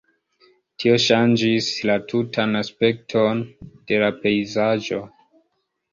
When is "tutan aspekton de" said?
2.13-4.01